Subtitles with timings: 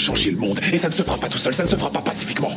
[0.00, 0.58] Changer le monde.
[0.72, 2.56] Et ça ne se fera pas tout seul, ça ne se fera pas pacifiquement.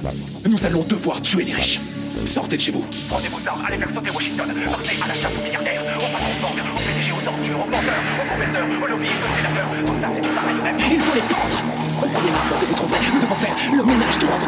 [0.50, 1.82] Nous allons devoir tuer les riches.
[2.26, 2.86] Sortez de chez vous.
[3.10, 4.48] Prenez vos armes, allez faire sauter Washington.
[4.66, 7.70] Partez à la chasse aux milliardaires, aux patrons de banque, aux PDG, aux ordures, aux
[7.70, 9.68] menteurs, aux gouverneurs, aux lobbyistes, aux sénateurs.
[9.86, 10.56] Tout ça, c'est du pareil.
[10.96, 11.60] Il faut les pendre
[12.02, 14.48] Au premier rapport que vous trouverez, nous devons faire le ménage de l'ordre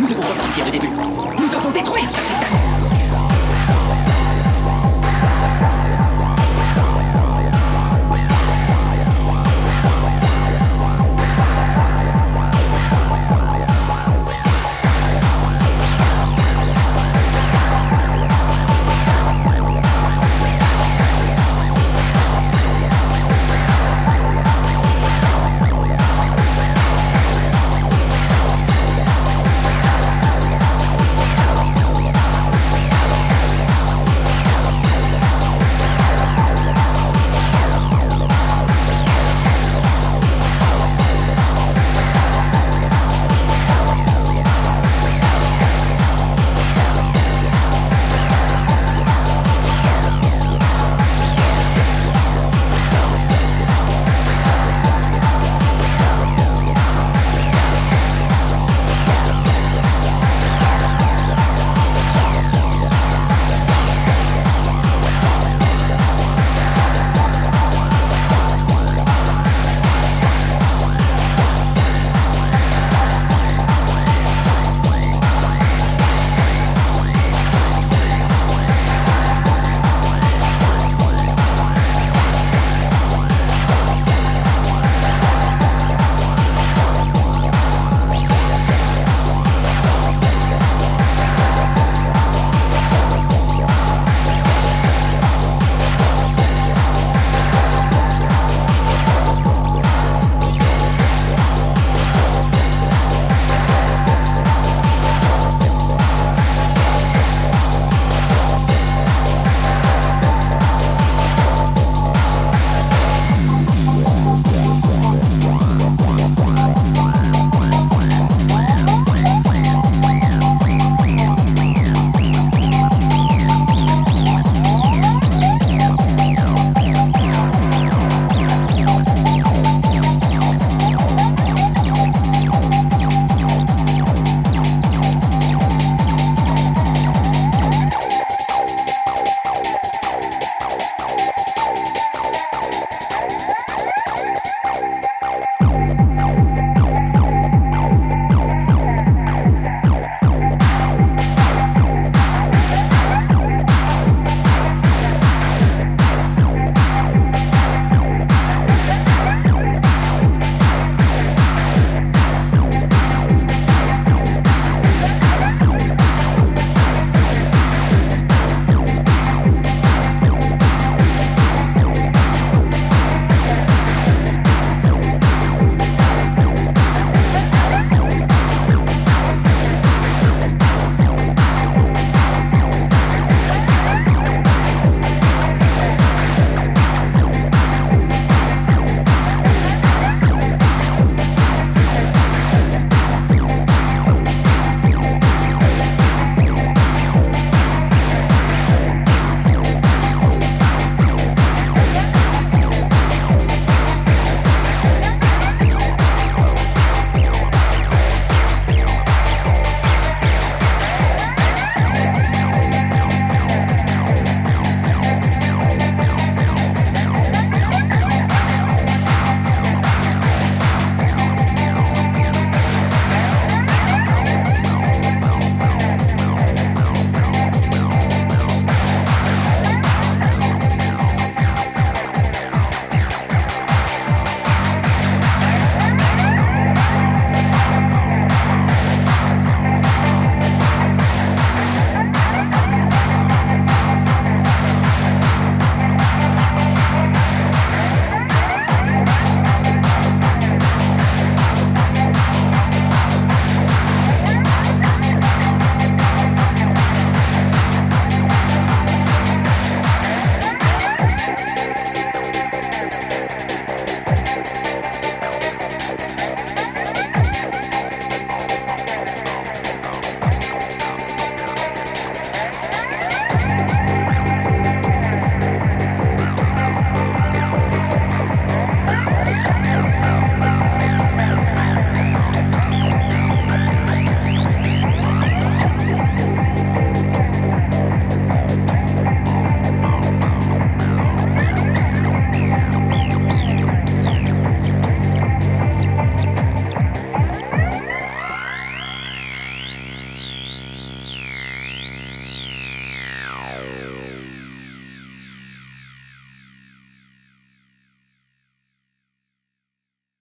[0.00, 0.90] Nous devons repartir du début.
[0.90, 2.58] Nous devons détruire ce système